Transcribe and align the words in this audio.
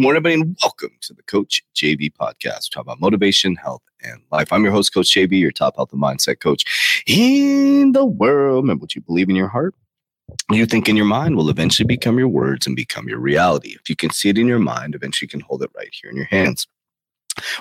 morning, 0.00 0.16
everybody, 0.16 0.34
and 0.34 0.56
welcome 0.62 0.90
to 1.02 1.14
the 1.14 1.22
Coach 1.22 1.62
JV 1.76 2.12
podcast. 2.12 2.70
Talk 2.70 2.82
about 2.82 3.00
motivation, 3.00 3.54
health, 3.54 3.82
and 4.02 4.20
life. 4.32 4.52
I'm 4.52 4.64
your 4.64 4.72
host, 4.72 4.92
Coach 4.92 5.14
JV, 5.14 5.38
your 5.38 5.52
top 5.52 5.76
health 5.76 5.92
and 5.92 6.02
mindset 6.02 6.40
coach 6.40 7.02
in 7.06 7.92
the 7.92 8.04
world. 8.04 8.64
Remember 8.64 8.82
what 8.82 8.94
you 8.94 9.02
believe 9.02 9.28
in 9.28 9.36
your 9.36 9.48
heart. 9.48 9.74
You 10.50 10.66
think 10.66 10.88
in 10.88 10.96
your 10.96 11.04
mind 11.04 11.36
will 11.36 11.50
eventually 11.50 11.86
become 11.86 12.18
your 12.18 12.28
words 12.28 12.66
and 12.66 12.74
become 12.74 13.08
your 13.08 13.20
reality. 13.20 13.76
If 13.80 13.88
you 13.88 13.94
can 13.94 14.10
see 14.10 14.28
it 14.30 14.38
in 14.38 14.46
your 14.48 14.58
mind, 14.58 14.94
eventually 14.94 15.26
you 15.26 15.30
can 15.30 15.46
hold 15.46 15.62
it 15.62 15.70
right 15.76 15.90
here 15.92 16.10
in 16.10 16.16
your 16.16 16.26
hands. 16.26 16.66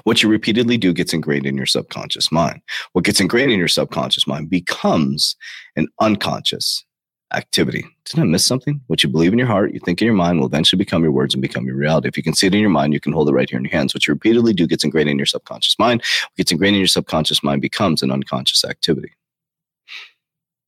What 0.03 0.23
you 0.23 0.29
repeatedly 0.29 0.77
do 0.77 0.93
gets 0.93 1.13
ingrained 1.13 1.45
in 1.45 1.57
your 1.57 1.65
subconscious 1.65 2.31
mind. 2.31 2.61
What 2.93 3.05
gets 3.05 3.19
ingrained 3.19 3.51
in 3.51 3.59
your 3.59 3.67
subconscious 3.67 4.25
mind 4.27 4.49
becomes 4.49 5.35
an 5.75 5.87
unconscious 5.99 6.85
activity. 7.33 7.85
Did 8.05 8.19
I 8.19 8.23
miss 8.23 8.45
something? 8.45 8.81
What 8.87 9.03
you 9.03 9.09
believe 9.09 9.33
in 9.33 9.39
your 9.39 9.47
heart, 9.47 9.73
you 9.73 9.79
think 9.79 10.01
in 10.01 10.05
your 10.05 10.15
mind 10.15 10.39
will 10.39 10.47
eventually 10.47 10.77
become 10.77 11.03
your 11.03 11.11
words 11.11 11.33
and 11.33 11.41
become 11.41 11.65
your 11.65 11.75
reality. 11.75 12.07
If 12.07 12.17
you 12.17 12.23
can 12.23 12.33
see 12.33 12.47
it 12.47 12.53
in 12.53 12.61
your 12.61 12.69
mind, 12.69 12.93
you 12.93 12.99
can 12.99 13.13
hold 13.13 13.29
it 13.29 13.33
right 13.33 13.49
here 13.49 13.57
in 13.57 13.65
your 13.65 13.71
hands. 13.71 13.93
What 13.93 14.07
you 14.07 14.13
repeatedly 14.13 14.53
do 14.53 14.67
gets 14.67 14.83
ingrained 14.83 15.09
in 15.09 15.17
your 15.17 15.25
subconscious 15.25 15.77
mind. 15.79 16.01
What 16.01 16.37
gets 16.37 16.51
ingrained 16.51 16.75
in 16.75 16.81
your 16.81 16.87
subconscious 16.87 17.43
mind 17.43 17.61
becomes 17.61 18.03
an 18.03 18.11
unconscious 18.11 18.63
activity. 18.63 19.13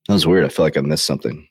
That 0.07 0.13
was 0.13 0.27
weird. 0.27 0.45
I 0.45 0.49
feel 0.49 0.65
like 0.65 0.77
I 0.77 0.81
missed 0.81 1.05
something. 1.05 1.47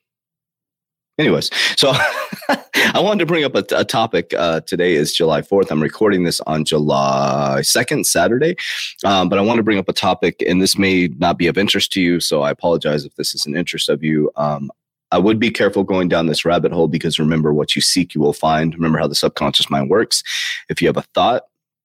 Anyways, 1.17 1.49
so 1.77 1.93
I 2.95 3.01
wanted 3.01 3.21
to 3.21 3.27
bring 3.27 3.45
up 3.45 3.55
a, 3.55 3.65
a 3.77 3.85
topic. 3.85 4.35
Uh, 4.35 4.61
today 4.61 4.95
is 4.95 5.13
July 5.13 5.43
4th. 5.43 5.71
I'm 5.71 5.81
recording 5.81 6.25
this 6.25 6.41
on 6.41 6.65
July 6.65 7.61
2nd, 7.61 8.05
Saturday. 8.05 8.57
Um, 9.05 9.29
but 9.29 9.39
I 9.39 9.43
want 9.43 9.59
to 9.59 9.63
bring 9.63 9.79
up 9.79 9.89
a 9.89 9.93
topic, 9.93 10.43
and 10.45 10.61
this 10.61 10.77
may 10.77 11.09
not 11.19 11.39
be 11.39 11.47
of 11.47 11.57
interest 11.57 11.93
to 11.93 12.01
you. 12.01 12.19
So 12.19 12.43
I 12.43 12.51
apologize 12.51 13.05
if 13.05 13.15
this 13.15 13.33
is 13.33 13.47
an 13.47 13.57
interest 13.57 13.89
of 13.89 14.03
you. 14.03 14.31
Um, 14.35 14.73
I 15.11 15.19
would 15.19 15.39
be 15.39 15.51
careful 15.51 15.85
going 15.85 16.09
down 16.09 16.27
this 16.27 16.45
rabbit 16.45 16.73
hole 16.73 16.89
because 16.89 17.19
remember, 17.19 17.53
what 17.53 17.77
you 17.77 17.83
seek, 17.83 18.15
you 18.15 18.21
will 18.21 18.33
find. 18.33 18.75
Remember 18.75 18.99
how 18.99 19.07
the 19.07 19.15
subconscious 19.15 19.71
mind 19.71 19.91
works. 19.91 20.23
If 20.69 20.83
you 20.83 20.89
have 20.89 20.97
a 20.97 21.03
thought, 21.15 21.45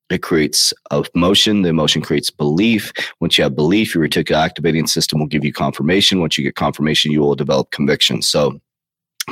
it 0.09 0.24
creates 0.24 0.74
a 0.91 1.03
emotion. 1.13 1.62
The 1.62 1.69
emotion 1.69 2.02
creates 2.02 2.31
belief. 2.31 2.91
Once 3.19 3.38
you 3.38 3.44
have 3.44 3.56
belief, 3.56 3.94
your 3.94 4.08
reticular 4.08 4.44
activating 4.44 4.88
system 4.88 5.19
will 5.19 5.28
give 5.28 5.46
you 5.46 5.53
confirmation. 5.53 6.19
Once 6.19 6.38
you 6.38 6.44
get 6.44 6.56
confirmation, 6.56 7.12
you 7.12 7.22
will 7.22 7.35
develop 7.35 7.72
conviction. 7.72 8.22
So, 8.22 8.59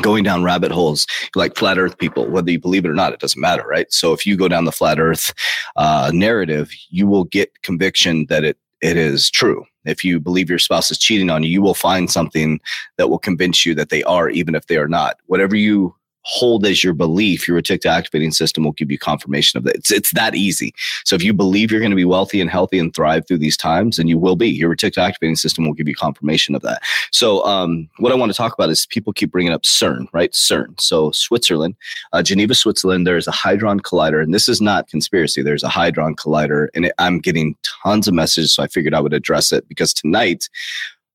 going 0.01 0.23
down 0.23 0.43
rabbit 0.43 0.71
holes 0.71 1.07
like 1.35 1.55
flat 1.55 1.79
earth 1.79 1.97
people 1.97 2.29
whether 2.29 2.51
you 2.51 2.59
believe 2.59 2.85
it 2.85 2.89
or 2.89 2.93
not 2.93 3.13
it 3.13 3.19
doesn't 3.19 3.41
matter 3.41 3.63
right 3.67 3.91
so 3.91 4.13
if 4.13 4.27
you 4.27 4.37
go 4.37 4.47
down 4.47 4.65
the 4.65 4.71
flat 4.71 4.99
earth 4.99 5.33
uh, 5.75 6.11
narrative 6.13 6.69
you 6.89 7.07
will 7.07 7.23
get 7.23 7.61
conviction 7.63 8.27
that 8.27 8.43
it 8.43 8.57
it 8.81 8.95
is 8.95 9.31
true 9.31 9.65
if 9.89 10.03
you 10.03 10.19
believe 10.19 10.49
your 10.49 10.59
spouse 10.59 10.91
is 10.91 10.97
cheating 10.97 11.29
on 11.29 11.43
you 11.43 11.49
you 11.49 11.61
will 11.61 11.73
find 11.73 12.11
something 12.11 12.59
that 12.97 13.09
will 13.09 13.17
convince 13.17 13.65
you 13.65 13.73
that 13.73 13.89
they 13.89 14.03
are 14.03 14.29
even 14.29 14.53
if 14.53 14.67
they 14.67 14.77
are 14.77 14.87
not. 14.87 15.17
Whatever 15.25 15.55
you 15.55 15.95
hold 16.27 16.65
as 16.65 16.83
your 16.83 16.93
belief, 16.93 17.47
your 17.47 17.59
reticular 17.59 17.91
activating 17.91 18.31
system 18.31 18.65
will 18.65 18.73
give 18.73 18.91
you 18.91 18.99
confirmation 18.99 19.57
of 19.57 19.63
that. 19.63 19.75
It's, 19.75 19.91
it's 19.91 20.11
that 20.11 20.35
easy. 20.35 20.73
So 21.05 21.15
if 21.15 21.23
you 21.23 21.33
believe 21.33 21.71
you're 21.71 21.79
going 21.79 21.91
to 21.91 21.95
be 21.95 22.03
wealthy 22.03 22.41
and 22.41 22.49
healthy 22.49 22.79
and 22.79 22.93
thrive 22.93 23.25
through 23.25 23.37
these 23.37 23.55
times, 23.55 23.97
and 23.97 24.09
you 24.09 24.17
will 24.17 24.35
be, 24.35 24.49
your 24.49 24.75
reticular 24.75 25.07
activating 25.07 25.37
system 25.37 25.65
will 25.65 25.73
give 25.73 25.87
you 25.87 25.95
confirmation 25.95 26.53
of 26.53 26.61
that. 26.63 26.81
So 27.11 27.45
um, 27.45 27.89
what 27.99 28.11
I 28.11 28.15
want 28.15 28.29
to 28.31 28.37
talk 28.37 28.53
about 28.53 28.69
is 28.69 28.85
people 28.85 29.13
keep 29.13 29.31
bringing 29.31 29.53
up 29.53 29.61
CERN, 29.61 30.07
right? 30.11 30.33
CERN. 30.33 30.79
So 30.81 31.11
Switzerland, 31.11 31.75
uh, 32.11 32.21
Geneva, 32.21 32.53
Switzerland, 32.53 33.07
there's 33.07 33.27
a 33.27 33.31
Hadron 33.31 33.79
Collider, 33.79 34.21
and 34.21 34.33
this 34.33 34.49
is 34.49 34.59
not 34.59 34.89
conspiracy. 34.89 35.41
There's 35.41 35.63
a 35.63 35.69
Hadron 35.69 36.17
Collider, 36.17 36.67
and 36.75 36.87
it, 36.87 36.93
I'm 36.97 37.19
getting 37.19 37.55
tons 37.83 38.05
of 38.05 38.13
messages, 38.13 38.53
so 38.53 38.63
I 38.63 38.67
figured 38.67 38.93
I 38.93 38.99
would 38.99 39.13
address 39.13 39.53
it 39.53 39.65
because 39.69 39.93
tonight 39.93 40.49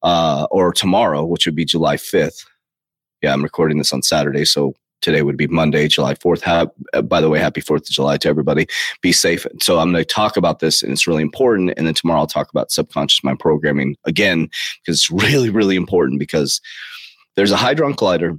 uh, 0.02 0.46
or 0.50 0.72
tomorrow, 0.72 1.22
which 1.22 1.44
would 1.44 1.54
be 1.54 1.66
July 1.66 1.96
5th, 1.96 2.46
yeah, 3.20 3.32
I'm 3.32 3.42
recording 3.42 3.78
this 3.78 3.92
on 3.92 4.02
Saturday, 4.02 4.44
so 4.44 4.74
today 5.02 5.22
would 5.22 5.36
be 5.36 5.46
Monday, 5.46 5.88
July 5.88 6.14
4th. 6.14 6.42
Ha- 6.42 6.66
uh, 6.94 7.02
by 7.02 7.20
the 7.20 7.28
way, 7.28 7.38
happy 7.38 7.60
4th 7.60 7.88
of 7.88 7.90
July 7.90 8.16
to 8.18 8.28
everybody. 8.28 8.66
Be 9.02 9.12
safe. 9.12 9.46
So 9.60 9.78
I'm 9.78 9.92
going 9.92 10.02
to 10.02 10.14
talk 10.14 10.36
about 10.36 10.60
this 10.60 10.82
and 10.82 10.92
it's 10.92 11.06
really 11.06 11.22
important. 11.22 11.74
And 11.76 11.86
then 11.86 11.94
tomorrow 11.94 12.20
I'll 12.20 12.26
talk 12.26 12.50
about 12.50 12.72
subconscious 12.72 13.22
mind 13.22 13.40
programming 13.40 13.96
again, 14.04 14.48
because 14.80 14.98
it's 14.98 15.10
really, 15.10 15.50
really 15.50 15.76
important 15.76 16.18
because 16.18 16.60
there's 17.36 17.52
a 17.52 17.56
Hadron 17.56 17.94
Collider 17.94 18.38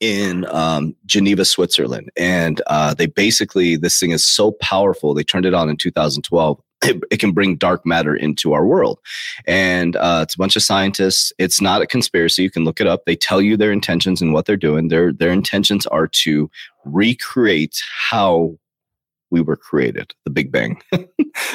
in 0.00 0.46
um, 0.46 0.96
Geneva, 1.06 1.44
Switzerland. 1.44 2.10
And 2.16 2.60
uh, 2.66 2.92
they 2.94 3.06
basically, 3.06 3.76
this 3.76 4.00
thing 4.00 4.10
is 4.10 4.24
so 4.24 4.52
powerful. 4.60 5.14
They 5.14 5.22
turned 5.22 5.46
it 5.46 5.54
on 5.54 5.68
in 5.68 5.76
2012 5.76 6.60
it, 6.82 7.02
it, 7.10 7.20
can 7.20 7.32
bring 7.32 7.56
dark 7.56 7.86
matter 7.86 8.14
into 8.14 8.52
our 8.52 8.66
world. 8.66 8.98
And 9.46 9.96
uh, 9.96 10.20
it's 10.22 10.34
a 10.34 10.38
bunch 10.38 10.56
of 10.56 10.62
scientists. 10.62 11.32
It's 11.38 11.60
not 11.60 11.82
a 11.82 11.86
conspiracy. 11.86 12.42
You 12.42 12.50
can 12.50 12.64
look 12.64 12.80
it 12.80 12.86
up. 12.86 13.04
They 13.04 13.16
tell 13.16 13.40
you 13.40 13.56
their 13.56 13.72
intentions 13.72 14.20
and 14.20 14.32
what 14.32 14.46
they're 14.46 14.56
doing. 14.56 14.88
Their 14.88 15.12
their 15.12 15.30
intentions 15.30 15.86
are 15.86 16.08
to 16.08 16.50
recreate 16.84 17.80
how 18.10 18.56
we 19.30 19.40
were 19.40 19.56
created, 19.56 20.12
the 20.24 20.30
Big 20.30 20.52
Bang. 20.52 20.80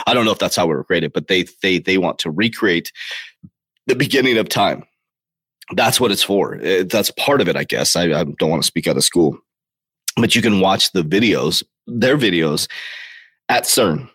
I 0.08 0.14
don't 0.14 0.26
know 0.26 0.32
if 0.32 0.40
that's 0.40 0.56
how 0.56 0.66
we 0.66 0.74
were 0.74 0.84
created, 0.84 1.14
but 1.14 1.28
they 1.28 1.46
they 1.62 1.80
they 1.80 1.98
want 1.98 2.20
to 2.20 2.32
recreate 2.32 2.92
the 3.86 3.96
beginning 3.96 4.38
of 4.38 4.50
time. 4.50 4.84
That's 5.76 6.00
what 6.00 6.12
it's 6.12 6.24
for. 6.24 6.56
It, 6.56 6.90
that's 6.90 7.12
part 7.12 7.42
of 7.42 7.50
it, 7.50 7.58
I 7.58 7.66
guess. 7.66 7.96
I, 7.96 8.04
I 8.04 8.24
don't 8.24 8.50
want 8.50 8.64
to 8.64 8.68
speak 8.68 8.88
out 8.88 8.96
of 8.96 9.04
school, 9.04 9.38
but 10.16 10.34
you 10.34 10.42
can 10.42 10.62
watch 10.62 10.94
the 10.94 11.02
videos, 11.02 11.62
their 11.88 12.18
videos 12.18 12.70
at 13.50 13.64
CERN 13.64 14.10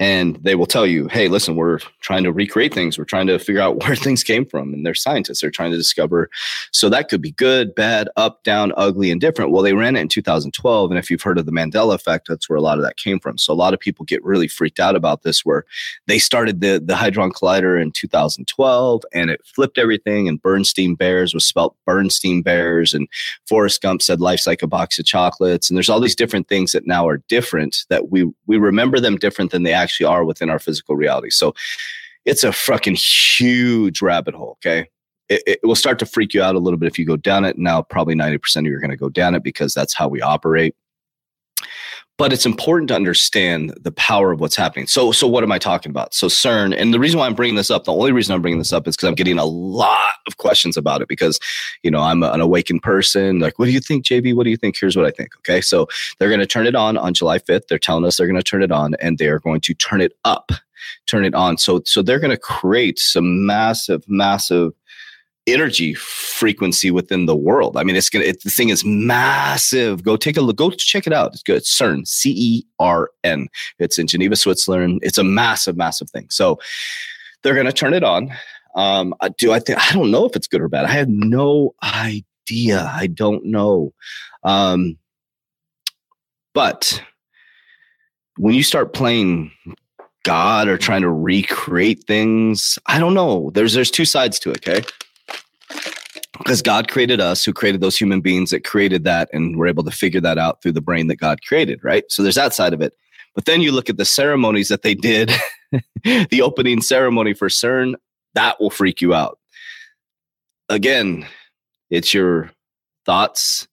and 0.00 0.36
they 0.42 0.56
will 0.56 0.66
tell 0.66 0.86
you, 0.86 1.06
hey, 1.06 1.28
listen, 1.28 1.54
we're 1.54 1.78
trying 2.00 2.24
to 2.24 2.32
recreate 2.32 2.74
things. 2.74 2.98
We're 2.98 3.04
trying 3.04 3.28
to 3.28 3.38
figure 3.38 3.62
out 3.62 3.76
where 3.86 3.94
things 3.94 4.24
came 4.24 4.44
from. 4.44 4.74
And 4.74 4.84
they're 4.84 4.94
scientists. 4.94 5.40
They're 5.40 5.50
trying 5.50 5.70
to 5.70 5.76
discover. 5.76 6.30
So 6.72 6.88
that 6.88 7.08
could 7.08 7.22
be 7.22 7.30
good, 7.32 7.74
bad, 7.74 8.08
up, 8.16 8.42
down, 8.42 8.72
ugly, 8.76 9.10
and 9.12 9.20
different. 9.20 9.52
Well, 9.52 9.62
they 9.62 9.72
ran 9.72 9.94
it 9.94 10.00
in 10.00 10.08
2012. 10.08 10.90
And 10.90 10.98
if 10.98 11.10
you've 11.10 11.22
heard 11.22 11.38
of 11.38 11.46
the 11.46 11.52
Mandela 11.52 11.94
effect, 11.94 12.26
that's 12.28 12.48
where 12.48 12.56
a 12.56 12.62
lot 12.62 12.78
of 12.78 12.84
that 12.84 12.96
came 12.96 13.20
from. 13.20 13.38
So 13.38 13.52
a 13.52 13.54
lot 13.54 13.72
of 13.72 13.78
people 13.78 14.04
get 14.04 14.24
really 14.24 14.48
freaked 14.48 14.80
out 14.80 14.96
about 14.96 15.22
this, 15.22 15.44
where 15.44 15.64
they 16.06 16.18
started 16.18 16.60
the, 16.60 16.82
the 16.84 16.96
Hadron 16.96 17.32
Collider 17.32 17.80
in 17.80 17.92
2012 17.92 19.04
and 19.12 19.30
it 19.30 19.42
flipped 19.44 19.78
everything. 19.78 20.26
And 20.26 20.42
Bernstein 20.42 20.96
Bears 20.96 21.34
was 21.34 21.46
spelt 21.46 21.76
Bernstein 21.86 22.42
Bears. 22.42 22.94
And 22.94 23.08
Forrest 23.46 23.80
Gump 23.80 24.02
said 24.02 24.20
life's 24.20 24.46
like 24.46 24.62
a 24.62 24.66
box 24.66 24.98
of 24.98 25.04
chocolates. 25.04 25.70
And 25.70 25.76
there's 25.76 25.88
all 25.88 26.00
these 26.00 26.16
different 26.16 26.48
things 26.48 26.72
that 26.72 26.86
now 26.86 27.06
are 27.06 27.18
different 27.28 27.84
that 27.90 28.10
we, 28.10 28.28
we 28.48 28.56
remember 28.56 28.98
them 28.98 29.16
different 29.16 29.52
than 29.52 29.62
they 29.62 29.72
actually 29.72 29.93
are 30.02 30.24
within 30.24 30.50
our 30.50 30.58
physical 30.58 30.96
reality. 30.96 31.30
So 31.30 31.54
it's 32.24 32.42
a 32.42 32.52
fucking 32.52 32.96
huge 32.96 34.02
rabbit 34.02 34.34
hole. 34.34 34.58
Okay. 34.64 34.88
It, 35.28 35.42
it, 35.46 35.60
will 35.62 35.76
start 35.76 35.98
to 36.00 36.06
freak 36.06 36.34
you 36.34 36.42
out 36.42 36.54
a 36.54 36.58
little 36.58 36.78
bit 36.78 36.86
if 36.86 36.98
you 36.98 37.06
go 37.06 37.16
down 37.16 37.44
it. 37.44 37.56
Now, 37.56 37.80
probably 37.80 38.14
90% 38.14 38.56
of 38.56 38.64
you 38.66 38.76
are 38.76 38.80
going 38.80 38.90
to 38.90 38.96
go 38.96 39.08
down 39.08 39.34
it 39.34 39.42
because 39.42 39.72
that's 39.72 39.94
how 39.94 40.08
we 40.08 40.20
operate. 40.20 40.74
But 42.16 42.32
it's 42.32 42.46
important 42.46 42.88
to 42.88 42.94
understand 42.94 43.76
the 43.80 43.90
power 43.90 44.30
of 44.30 44.38
what's 44.38 44.54
happening. 44.54 44.86
So, 44.86 45.10
so 45.10 45.26
what 45.26 45.42
am 45.42 45.50
I 45.50 45.58
talking 45.58 45.90
about? 45.90 46.14
So 46.14 46.28
CERN, 46.28 46.76
and 46.76 46.94
the 46.94 47.00
reason 47.00 47.18
why 47.18 47.26
I'm 47.26 47.34
bringing 47.34 47.56
this 47.56 47.72
up, 47.72 47.84
the 47.84 47.92
only 47.92 48.12
reason 48.12 48.34
I'm 48.34 48.40
bringing 48.40 48.58
this 48.58 48.72
up 48.72 48.86
is 48.86 48.94
because 48.94 49.08
I'm 49.08 49.16
getting 49.16 49.38
a 49.38 49.44
lot 49.44 50.12
of 50.28 50.36
questions 50.36 50.76
about 50.76 51.02
it. 51.02 51.08
Because, 51.08 51.40
you 51.82 51.90
know, 51.90 52.00
I'm 52.00 52.22
an 52.22 52.40
awakened 52.40 52.82
person. 52.82 53.40
Like, 53.40 53.58
what 53.58 53.66
do 53.66 53.72
you 53.72 53.80
think, 53.80 54.04
JV? 54.04 54.34
What 54.34 54.44
do 54.44 54.50
you 54.50 54.56
think? 54.56 54.76
Here's 54.78 54.96
what 54.96 55.06
I 55.06 55.10
think. 55.10 55.36
Okay, 55.38 55.60
so 55.60 55.88
they're 56.18 56.28
going 56.28 56.40
to 56.40 56.46
turn 56.46 56.66
it 56.66 56.76
on 56.76 56.96
on 56.96 57.14
July 57.14 57.38
5th. 57.38 57.66
They're 57.68 57.78
telling 57.78 58.04
us 58.04 58.16
they're 58.16 58.28
going 58.28 58.36
to 58.36 58.44
turn 58.44 58.62
it 58.62 58.70
on, 58.70 58.94
and 59.00 59.18
they 59.18 59.26
are 59.26 59.40
going 59.40 59.60
to 59.62 59.74
turn 59.74 60.00
it 60.00 60.12
up 60.24 60.52
turn 61.06 61.24
it 61.24 61.34
on. 61.34 61.58
So 61.58 61.82
so 61.84 62.02
they're 62.02 62.18
going 62.18 62.30
to 62.30 62.36
create 62.36 62.98
some 62.98 63.46
massive, 63.46 64.04
massive 64.08 64.72
energy 65.46 65.94
frequency 65.94 66.90
within 66.90 67.26
the 67.26 67.36
world. 67.36 67.76
I 67.76 67.84
mean, 67.84 67.96
it's 67.96 68.08
gonna. 68.08 68.24
It, 68.24 68.42
the 68.42 68.50
thing 68.50 68.68
is 68.70 68.84
massive. 68.84 70.02
Go 70.02 70.16
take 70.16 70.36
a 70.36 70.40
look. 70.40 70.56
Go 70.56 70.70
check 70.70 71.06
it 71.06 71.12
out. 71.12 71.32
It's 71.32 71.42
good. 71.42 71.62
CERN, 71.62 72.06
C 72.06 72.34
E 72.36 72.66
R 72.78 73.10
N. 73.22 73.48
It's 73.78 73.98
in 73.98 74.06
Geneva, 74.06 74.36
Switzerland. 74.36 75.00
It's 75.02 75.18
a 75.18 75.24
massive, 75.24 75.76
massive 75.76 76.10
thing. 76.10 76.26
So 76.30 76.58
they're 77.42 77.62
to 77.62 77.72
turn 77.72 77.94
it 77.94 78.04
on. 78.04 78.32
Um, 78.74 79.14
do 79.38 79.52
I 79.52 79.60
think? 79.60 79.78
I 79.78 79.94
don't 79.94 80.10
know 80.10 80.24
if 80.24 80.36
it's 80.36 80.46
good 80.46 80.60
or 80.60 80.68
bad. 80.68 80.86
I 80.86 80.92
have 80.92 81.08
no 81.08 81.74
idea. 81.82 82.90
I 82.92 83.06
don't 83.06 83.44
know. 83.44 83.92
Um, 84.42 84.98
but 86.52 87.02
when 88.36 88.54
you 88.54 88.62
start 88.62 88.92
playing 88.92 89.50
God 90.24 90.68
or 90.68 90.76
trying 90.76 91.02
to 91.02 91.10
recreate 91.10 92.04
things. 92.06 92.78
I 92.86 92.98
don't 92.98 93.14
know. 93.14 93.50
There's 93.54 93.74
there's 93.74 93.90
two 93.90 94.06
sides 94.06 94.38
to 94.40 94.50
it, 94.50 94.66
okay? 94.66 94.84
Because 96.38 96.62
God 96.62 96.88
created 96.88 97.20
us, 97.20 97.44
who 97.44 97.52
created 97.52 97.80
those 97.80 97.96
human 97.96 98.20
beings 98.20 98.50
that 98.50 98.64
created 98.64 99.04
that, 99.04 99.28
and 99.32 99.56
we're 99.56 99.68
able 99.68 99.84
to 99.84 99.90
figure 99.90 100.20
that 100.20 100.38
out 100.38 100.62
through 100.62 100.72
the 100.72 100.80
brain 100.80 101.06
that 101.06 101.16
God 101.16 101.42
created, 101.46 101.82
right? 101.84 102.04
So 102.08 102.22
there's 102.22 102.34
that 102.34 102.54
side 102.54 102.72
of 102.72 102.80
it. 102.80 102.92
But 103.34 103.44
then 103.44 103.60
you 103.60 103.72
look 103.72 103.88
at 103.88 103.96
the 103.96 104.04
ceremonies 104.04 104.68
that 104.68 104.82
they 104.82 104.94
did, 104.94 105.32
the 106.04 106.42
opening 106.42 106.80
ceremony 106.80 107.34
for 107.34 107.48
CERN, 107.48 107.94
that 108.34 108.60
will 108.60 108.70
freak 108.70 109.00
you 109.00 109.14
out. 109.14 109.38
Again, 110.68 111.26
it's 111.90 112.14
your 112.14 112.50
thoughts 113.06 113.68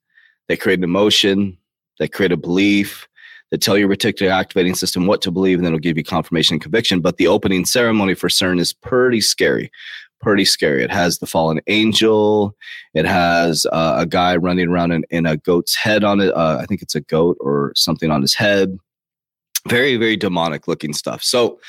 that 0.47 0.59
create 0.59 0.79
an 0.79 0.83
emotion, 0.83 1.57
that 1.99 2.13
create 2.13 2.31
a 2.31 2.37
belief, 2.37 3.07
that 3.51 3.61
tell 3.61 3.77
your 3.77 3.89
reticular 3.89 4.31
activating 4.31 4.75
system 4.75 5.05
what 5.07 5.21
to 5.21 5.31
believe, 5.31 5.57
and 5.57 5.65
then 5.65 5.73
it'll 5.73 5.79
give 5.79 5.97
you 5.97 6.03
confirmation 6.03 6.55
and 6.55 6.61
conviction. 6.61 7.01
But 7.01 7.17
the 7.17 7.27
opening 7.27 7.65
ceremony 7.65 8.13
for 8.13 8.29
CERN 8.29 8.59
is 8.59 8.73
pretty 8.73 9.21
scary. 9.21 9.71
Pretty 10.21 10.45
scary. 10.45 10.83
It 10.83 10.91
has 10.91 11.17
the 11.17 11.25
fallen 11.25 11.61
angel. 11.67 12.55
It 12.93 13.05
has 13.05 13.65
uh, 13.71 13.95
a 13.97 14.05
guy 14.05 14.35
running 14.35 14.69
around 14.69 14.91
in, 14.91 15.03
in, 15.09 15.25
a 15.25 15.37
goat's 15.37 15.75
head 15.75 16.03
on 16.03 16.19
it. 16.19 16.31
Uh, 16.31 16.59
I 16.61 16.65
think 16.65 16.81
it's 16.81 16.93
a 16.93 17.01
goat 17.01 17.37
or 17.39 17.73
something 17.75 18.11
on 18.11 18.21
his 18.21 18.35
head. 18.35 18.77
Very, 19.67 19.97
very 19.97 20.15
demonic 20.15 20.67
looking 20.67 20.93
stuff. 20.93 21.23
So, 21.23 21.59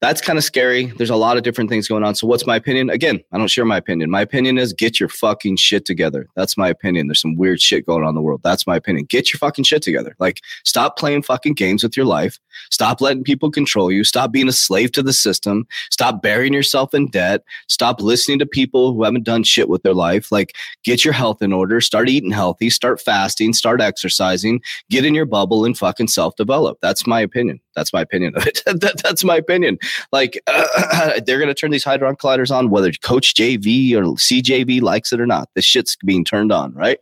that's 0.00 0.22
kind 0.22 0.38
of 0.38 0.44
scary. 0.44 0.86
There's 0.86 1.10
a 1.10 1.16
lot 1.16 1.36
of 1.36 1.42
different 1.42 1.68
things 1.68 1.86
going 1.86 2.04
on. 2.04 2.14
So, 2.14 2.26
what's 2.26 2.46
my 2.46 2.56
opinion? 2.56 2.88
Again, 2.88 3.20
I 3.32 3.38
don't 3.38 3.48
share 3.48 3.66
my 3.66 3.76
opinion. 3.76 4.10
My 4.10 4.22
opinion 4.22 4.56
is 4.56 4.72
get 4.72 4.98
your 4.98 5.10
fucking 5.10 5.56
shit 5.56 5.84
together. 5.84 6.26
That's 6.36 6.56
my 6.56 6.68
opinion. 6.68 7.06
There's 7.06 7.20
some 7.20 7.36
weird 7.36 7.60
shit 7.60 7.84
going 7.84 8.02
on 8.02 8.10
in 8.10 8.14
the 8.14 8.22
world. 8.22 8.40
That's 8.42 8.66
my 8.66 8.76
opinion. 8.76 9.04
Get 9.10 9.30
your 9.30 9.38
fucking 9.38 9.64
shit 9.64 9.82
together. 9.82 10.16
Like, 10.18 10.40
stop 10.64 10.96
playing 10.96 11.22
fucking 11.22 11.52
games 11.52 11.82
with 11.82 11.98
your 11.98 12.06
life. 12.06 12.38
Stop 12.70 13.02
letting 13.02 13.24
people 13.24 13.50
control 13.50 13.92
you. 13.92 14.02
Stop 14.02 14.32
being 14.32 14.48
a 14.48 14.52
slave 14.52 14.92
to 14.92 15.02
the 15.02 15.12
system. 15.12 15.66
Stop 15.90 16.22
burying 16.22 16.54
yourself 16.54 16.94
in 16.94 17.08
debt. 17.08 17.42
Stop 17.68 18.00
listening 18.00 18.38
to 18.38 18.46
people 18.46 18.94
who 18.94 19.04
haven't 19.04 19.24
done 19.24 19.42
shit 19.42 19.68
with 19.68 19.82
their 19.82 19.94
life. 19.94 20.32
Like, 20.32 20.56
get 20.82 21.04
your 21.04 21.14
health 21.14 21.42
in 21.42 21.52
order. 21.52 21.78
Start 21.80 22.08
eating 22.08 22.30
healthy. 22.30 22.70
Start 22.70 23.02
fasting. 23.02 23.52
Start 23.52 23.82
exercising. 23.82 24.62
Get 24.88 25.04
in 25.04 25.14
your 25.14 25.26
bubble 25.26 25.66
and 25.66 25.76
fucking 25.76 26.08
self 26.08 26.36
develop. 26.36 26.78
That's 26.80 27.06
my 27.06 27.20
opinion. 27.20 27.60
That's 27.76 27.92
my 27.92 28.00
opinion 28.00 28.34
of 28.36 28.46
it. 28.46 28.62
that, 28.66 29.00
that's 29.02 29.24
my 29.24 29.36
opinion. 29.36 29.78
Like 30.12 30.40
uh, 30.46 31.20
they're 31.26 31.38
going 31.38 31.48
to 31.48 31.54
turn 31.54 31.70
these 31.70 31.84
hadron 31.84 32.16
colliders 32.16 32.54
on, 32.54 32.70
whether 32.70 32.92
Coach 33.02 33.34
JV 33.34 33.92
or 33.94 34.02
CJV 34.02 34.82
likes 34.82 35.12
it 35.12 35.20
or 35.20 35.26
not. 35.26 35.48
This 35.54 35.64
shit's 35.64 35.96
being 36.04 36.24
turned 36.24 36.52
on, 36.52 36.72
right? 36.74 36.98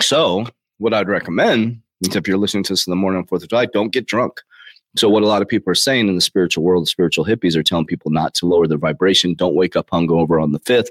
So, 0.00 0.46
what 0.78 0.94
I'd 0.94 1.08
recommend 1.08 1.80
if 2.02 2.26
you're 2.26 2.38
listening 2.38 2.64
to 2.64 2.72
this 2.72 2.86
in 2.86 2.90
the 2.90 2.96
morning 2.96 3.18
on 3.18 3.26
Fourth 3.26 3.44
of 3.44 3.48
July, 3.48 3.66
don't 3.66 3.92
get 3.92 4.06
drunk. 4.06 4.40
So, 4.96 5.08
what 5.08 5.22
a 5.22 5.26
lot 5.26 5.42
of 5.42 5.48
people 5.48 5.70
are 5.70 5.76
saying 5.76 6.08
in 6.08 6.14
the 6.14 6.20
spiritual 6.20 6.64
world, 6.64 6.84
the 6.84 6.88
spiritual 6.88 7.24
hippies 7.24 7.56
are 7.56 7.62
telling 7.62 7.86
people 7.86 8.10
not 8.10 8.34
to 8.34 8.46
lower 8.46 8.66
their 8.66 8.78
vibration. 8.78 9.34
Don't 9.34 9.54
wake 9.54 9.76
up 9.76 9.90
hungover 9.90 10.42
on 10.42 10.52
the 10.52 10.58
fifth 10.60 10.90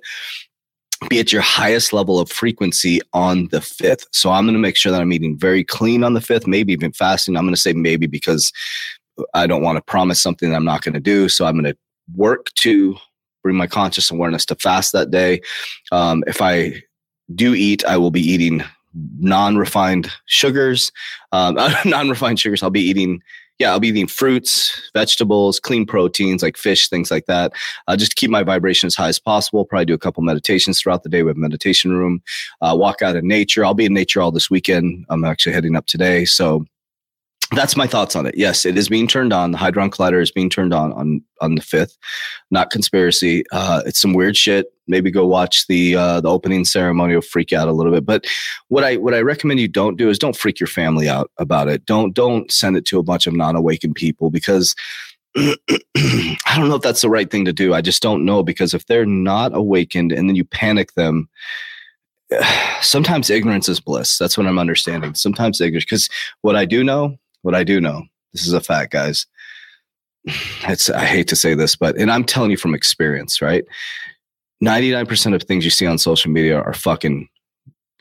be 1.09 1.19
at 1.19 1.31
your 1.31 1.41
highest 1.41 1.93
level 1.93 2.19
of 2.19 2.31
frequency 2.31 3.01
on 3.13 3.47
the 3.47 3.61
fifth. 3.61 4.05
So 4.11 4.31
I'm 4.31 4.45
going 4.45 4.53
to 4.53 4.59
make 4.59 4.77
sure 4.77 4.91
that 4.91 5.01
I'm 5.01 5.13
eating 5.13 5.37
very 5.37 5.63
clean 5.63 6.03
on 6.03 6.13
the 6.13 6.21
fifth, 6.21 6.45
maybe 6.45 6.73
even 6.73 6.91
fasting. 6.91 7.35
I'm 7.35 7.43
going 7.43 7.55
to 7.55 7.61
say 7.61 7.73
maybe 7.73 8.07
because 8.07 8.51
I 9.33 9.47
don't 9.47 9.63
want 9.63 9.77
to 9.77 9.81
promise 9.81 10.21
something 10.21 10.49
that 10.49 10.55
I'm 10.55 10.65
not 10.65 10.83
going 10.83 10.93
to 10.93 10.99
do. 10.99 11.29
So 11.29 11.45
I'm 11.45 11.59
going 11.59 11.73
to 11.73 11.77
work 12.15 12.47
to 12.55 12.97
bring 13.43 13.55
my 13.55 13.67
conscious 13.67 14.11
awareness 14.11 14.45
to 14.47 14.55
fast 14.55 14.91
that 14.93 15.11
day. 15.11 15.41
Um, 15.91 16.23
if 16.27 16.41
I 16.41 16.81
do 17.33 17.53
eat, 17.53 17.83
I 17.85 17.97
will 17.97 18.11
be 18.11 18.21
eating 18.21 18.63
non-refined 19.19 20.11
sugars, 20.25 20.91
um, 21.31 21.55
non-refined 21.85 22.39
sugars. 22.39 22.61
I'll 22.63 22.69
be 22.69 22.81
eating 22.81 23.21
yeah, 23.61 23.69
I'll 23.69 23.79
be 23.79 23.89
eating 23.89 24.07
fruits, 24.07 24.89
vegetables, 24.95 25.59
clean 25.59 25.85
proteins 25.85 26.41
like 26.41 26.57
fish, 26.57 26.89
things 26.89 27.11
like 27.11 27.27
that. 27.27 27.53
Uh, 27.87 27.95
just 27.95 28.13
to 28.13 28.15
keep 28.15 28.31
my 28.31 28.41
vibration 28.41 28.87
as 28.87 28.95
high 28.95 29.07
as 29.07 29.19
possible. 29.19 29.65
Probably 29.65 29.85
do 29.85 29.93
a 29.93 29.99
couple 29.99 30.23
meditations 30.23 30.81
throughout 30.81 31.03
the 31.03 31.09
day. 31.09 31.21
We 31.21 31.29
have 31.29 31.37
meditation 31.37 31.91
room. 31.91 32.23
Uh, 32.61 32.75
walk 32.75 33.03
out 33.03 33.15
in 33.15 33.27
nature. 33.27 33.63
I'll 33.63 33.75
be 33.75 33.85
in 33.85 33.93
nature 33.93 34.19
all 34.19 34.31
this 34.31 34.49
weekend. 34.49 35.05
I'm 35.09 35.23
actually 35.23 35.53
heading 35.53 35.75
up 35.75 35.85
today. 35.85 36.25
So 36.25 36.65
that's 37.51 37.75
my 37.75 37.85
thoughts 37.85 38.15
on 38.15 38.25
it. 38.25 38.35
Yes, 38.37 38.65
it 38.65 38.77
is 38.77 38.87
being 38.87 39.07
turned 39.07 39.33
on. 39.33 39.51
The 39.51 39.57
Hadron 39.57 39.91
Collider 39.91 40.21
is 40.21 40.31
being 40.31 40.49
turned 40.49 40.73
on 40.73 40.93
on 40.93 41.21
on 41.41 41.55
the 41.55 41.61
fifth. 41.61 41.97
Not 42.49 42.69
conspiracy. 42.69 43.43
Uh, 43.51 43.81
it's 43.85 43.99
some 43.99 44.13
weird 44.13 44.37
shit. 44.37 44.67
Maybe 44.87 45.11
go 45.11 45.27
watch 45.27 45.67
the 45.67 45.95
uh, 45.95 46.21
the 46.21 46.29
opening 46.29 46.63
ceremony. 46.63 47.13
Will 47.13 47.21
freak 47.21 47.51
out 47.51 47.67
a 47.67 47.73
little 47.73 47.91
bit. 47.91 48.05
But 48.05 48.25
what 48.69 48.83
I 48.83 48.97
what 48.97 49.13
I 49.13 49.19
recommend 49.19 49.59
you 49.59 49.67
don't 49.67 49.97
do 49.97 50.09
is 50.09 50.17
don't 50.17 50.35
freak 50.35 50.59
your 50.59 50.67
family 50.67 51.09
out 51.09 51.29
about 51.37 51.67
it. 51.67 51.85
Don't 51.85 52.13
don't 52.13 52.49
send 52.51 52.77
it 52.77 52.85
to 52.85 52.99
a 52.99 53.03
bunch 53.03 53.27
of 53.27 53.33
non 53.33 53.55
awakened 53.55 53.95
people 53.95 54.29
because. 54.29 54.75
I 55.37 56.57
don't 56.57 56.67
know 56.67 56.75
if 56.75 56.81
that's 56.81 56.99
the 56.99 57.09
right 57.09 57.31
thing 57.31 57.45
to 57.45 57.53
do. 57.53 57.73
I 57.73 57.79
just 57.79 58.01
don't 58.01 58.25
know 58.25 58.43
because 58.43 58.73
if 58.73 58.85
they're 58.87 59.05
not 59.05 59.55
awakened 59.55 60.11
and 60.11 60.27
then 60.27 60.35
you 60.35 60.43
panic 60.43 60.93
them, 60.95 61.29
sometimes 62.81 63.29
ignorance 63.29 63.69
is 63.69 63.79
bliss. 63.79 64.17
That's 64.17 64.37
what 64.37 64.45
I'm 64.45 64.59
understanding. 64.59 65.15
Sometimes 65.15 65.61
ignorance, 65.61 65.85
because 65.85 66.09
what 66.41 66.57
I 66.57 66.65
do 66.65 66.83
know 66.83 67.17
what 67.41 67.55
I 67.55 67.63
do 67.63 67.81
know, 67.81 68.03
this 68.33 68.47
is 68.47 68.53
a 68.53 68.61
fact, 68.61 68.91
guys. 68.91 69.25
It's 70.67 70.89
I 70.89 71.05
hate 71.05 71.27
to 71.29 71.35
say 71.35 71.55
this, 71.55 71.75
but 71.75 71.97
and 71.97 72.11
I'm 72.11 72.23
telling 72.23 72.51
you 72.51 72.57
from 72.57 72.75
experience, 72.75 73.41
right? 73.41 73.65
99% 74.63 75.33
of 75.33 75.41
things 75.43 75.65
you 75.65 75.71
see 75.71 75.87
on 75.87 75.97
social 75.97 76.31
media 76.31 76.59
are 76.59 76.73
fucking 76.73 77.27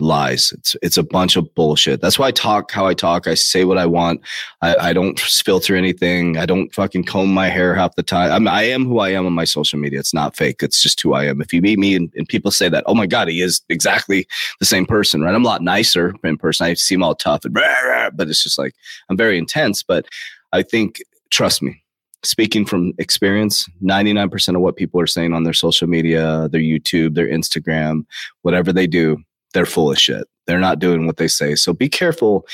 lies. 0.00 0.52
It's 0.52 0.76
it's 0.82 0.96
a 0.96 1.02
bunch 1.02 1.36
of 1.36 1.52
bullshit. 1.54 2.00
That's 2.00 2.18
why 2.18 2.28
I 2.28 2.30
talk 2.30 2.70
how 2.70 2.86
I 2.86 2.94
talk. 2.94 3.26
I 3.26 3.34
say 3.34 3.64
what 3.64 3.78
I 3.78 3.86
want. 3.86 4.20
I, 4.62 4.76
I 4.76 4.92
don't 4.92 5.18
filter 5.18 5.76
anything. 5.76 6.36
I 6.36 6.46
don't 6.46 6.72
fucking 6.74 7.04
comb 7.04 7.32
my 7.32 7.48
hair 7.48 7.74
half 7.74 7.94
the 7.96 8.02
time. 8.02 8.32
I'm, 8.32 8.48
I 8.48 8.62
am 8.62 8.84
who 8.84 8.98
I 8.98 9.10
am 9.10 9.26
on 9.26 9.32
my 9.32 9.44
social 9.44 9.78
media. 9.78 10.00
It's 10.00 10.14
not 10.14 10.36
fake. 10.36 10.62
It's 10.62 10.82
just 10.82 11.00
who 11.00 11.14
I 11.14 11.24
am. 11.24 11.40
If 11.40 11.52
you 11.52 11.62
meet 11.62 11.78
me 11.78 11.94
and, 11.94 12.12
and 12.16 12.28
people 12.28 12.50
say 12.50 12.68
that, 12.68 12.84
oh 12.86 12.94
my 12.94 13.06
god, 13.06 13.28
he 13.28 13.40
is 13.40 13.62
exactly 13.68 14.26
the 14.58 14.66
same 14.66 14.86
person, 14.86 15.22
right? 15.22 15.34
I'm 15.34 15.44
a 15.44 15.48
lot 15.48 15.62
nicer 15.62 16.14
in 16.24 16.36
person. 16.36 16.66
I 16.66 16.74
seem 16.74 17.02
all 17.02 17.14
tough 17.14 17.44
and 17.44 17.54
rah, 17.54 17.80
rah, 17.86 18.10
but 18.10 18.28
it's 18.28 18.42
just 18.42 18.58
like 18.58 18.74
I'm 19.08 19.16
very 19.16 19.38
intense. 19.38 19.82
But 19.82 20.06
I 20.52 20.62
think 20.62 21.02
trust 21.30 21.62
me. 21.62 21.82
Speaking 22.22 22.66
from 22.66 22.92
experience, 22.98 23.66
99% 23.82 24.54
of 24.54 24.60
what 24.60 24.76
people 24.76 25.00
are 25.00 25.06
saying 25.06 25.32
on 25.32 25.44
their 25.44 25.54
social 25.54 25.88
media, 25.88 26.50
their 26.52 26.60
YouTube, 26.60 27.14
their 27.14 27.26
Instagram, 27.26 28.04
whatever 28.42 28.74
they 28.74 28.86
do, 28.86 29.16
they're 29.52 29.66
full 29.66 29.90
of 29.90 29.98
shit. 29.98 30.26
They're 30.46 30.58
not 30.58 30.78
doing 30.78 31.06
what 31.06 31.16
they 31.16 31.28
say. 31.28 31.54
So 31.54 31.72
be 31.72 31.88
careful 31.88 32.46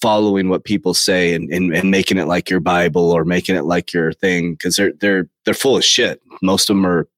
following 0.00 0.48
what 0.48 0.64
people 0.64 0.94
say 0.94 1.34
and, 1.34 1.50
and, 1.52 1.74
and 1.74 1.90
making 1.90 2.18
it 2.18 2.26
like 2.26 2.50
your 2.50 2.60
Bible 2.60 3.10
or 3.10 3.24
making 3.24 3.56
it 3.56 3.64
like 3.64 3.92
your 3.92 4.12
thing 4.12 4.52
because 4.52 4.76
they're 4.76 4.92
they're 5.00 5.28
they're 5.44 5.54
full 5.54 5.76
of 5.76 5.84
shit. 5.84 6.20
Most 6.42 6.68
of 6.68 6.76
them 6.76 6.86
are 6.86 7.08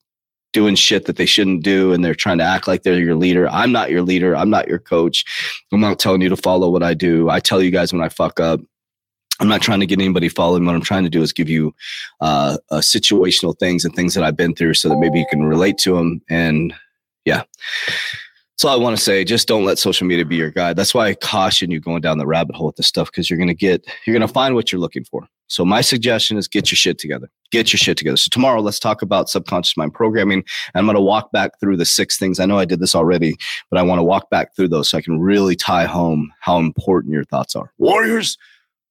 doing 0.52 0.74
shit 0.74 1.06
that 1.06 1.16
they 1.16 1.26
shouldn't 1.26 1.62
do 1.62 1.92
and 1.92 2.04
they're 2.04 2.14
trying 2.14 2.38
to 2.38 2.44
act 2.44 2.66
like 2.66 2.82
they're 2.82 2.98
your 2.98 3.14
leader. 3.14 3.48
I'm 3.48 3.72
not 3.72 3.90
your 3.90 4.02
leader. 4.02 4.34
I'm 4.34 4.50
not 4.50 4.68
your 4.68 4.78
coach. 4.78 5.24
I'm 5.72 5.80
not 5.80 5.98
telling 5.98 6.22
you 6.22 6.28
to 6.28 6.36
follow 6.36 6.70
what 6.70 6.82
I 6.82 6.94
do. 6.94 7.30
I 7.30 7.40
tell 7.40 7.62
you 7.62 7.70
guys 7.70 7.92
when 7.92 8.02
I 8.02 8.08
fuck 8.08 8.40
up. 8.40 8.60
I'm 9.38 9.48
not 9.48 9.62
trying 9.62 9.80
to 9.80 9.86
get 9.86 9.98
anybody 9.98 10.28
following. 10.28 10.66
What 10.66 10.74
I'm 10.74 10.82
trying 10.82 11.04
to 11.04 11.10
do 11.10 11.22
is 11.22 11.32
give 11.32 11.48
you 11.48 11.74
uh, 12.20 12.58
uh, 12.70 12.78
situational 12.78 13.58
things 13.58 13.86
and 13.86 13.94
things 13.94 14.12
that 14.14 14.22
I've 14.22 14.36
been 14.36 14.54
through 14.54 14.74
so 14.74 14.90
that 14.90 14.98
maybe 14.98 15.18
you 15.18 15.26
can 15.30 15.44
relate 15.44 15.78
to 15.78 15.96
them. 15.96 16.20
And 16.28 16.74
yeah. 17.24 17.44
So 18.60 18.68
I 18.68 18.76
want 18.76 18.94
to 18.94 19.02
say, 19.02 19.24
just 19.24 19.48
don't 19.48 19.64
let 19.64 19.78
social 19.78 20.06
media 20.06 20.26
be 20.26 20.36
your 20.36 20.50
guide. 20.50 20.76
That's 20.76 20.92
why 20.92 21.06
I 21.06 21.14
caution 21.14 21.70
you 21.70 21.80
going 21.80 22.02
down 22.02 22.18
the 22.18 22.26
rabbit 22.26 22.54
hole 22.54 22.66
with 22.66 22.76
this 22.76 22.88
stuff 22.88 23.10
because 23.10 23.30
you're 23.30 23.38
to 23.38 23.54
get, 23.54 23.86
you're 24.04 24.18
to 24.18 24.28
find 24.28 24.54
what 24.54 24.70
you're 24.70 24.82
looking 24.82 25.02
for. 25.02 25.26
So 25.46 25.64
my 25.64 25.80
suggestion 25.80 26.36
is 26.36 26.46
get 26.46 26.70
your 26.70 26.76
shit 26.76 26.98
together. 26.98 27.30
Get 27.50 27.72
your 27.72 27.78
shit 27.78 27.96
together. 27.96 28.18
So 28.18 28.28
tomorrow, 28.30 28.60
let's 28.60 28.78
talk 28.78 29.00
about 29.00 29.30
subconscious 29.30 29.78
mind 29.78 29.94
programming. 29.94 30.44
I'm 30.74 30.84
going 30.84 30.94
to 30.94 31.00
walk 31.00 31.32
back 31.32 31.58
through 31.58 31.78
the 31.78 31.86
six 31.86 32.18
things. 32.18 32.38
I 32.38 32.44
know 32.44 32.58
I 32.58 32.66
did 32.66 32.80
this 32.80 32.94
already, 32.94 33.34
but 33.70 33.80
I 33.80 33.82
want 33.82 33.98
to 33.98 34.04
walk 34.04 34.28
back 34.28 34.54
through 34.54 34.68
those 34.68 34.90
so 34.90 34.98
I 34.98 35.00
can 35.00 35.18
really 35.18 35.56
tie 35.56 35.86
home 35.86 36.30
how 36.40 36.58
important 36.58 37.14
your 37.14 37.24
thoughts 37.24 37.56
are. 37.56 37.72
Warriors, 37.78 38.36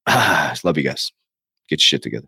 ah, 0.07 0.55
love 0.63 0.77
you 0.77 0.83
guys. 0.83 1.11
Get 1.69 1.79
your 1.79 1.85
shit 1.85 2.01
together. 2.01 2.25